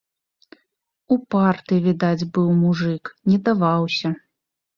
Упарты, 1.15 1.73
відаць, 1.87 2.27
быў 2.39 2.49
мужык, 2.63 3.03
не 3.29 3.37
даваўся. 3.45 4.13